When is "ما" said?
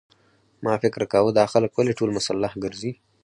0.63-0.73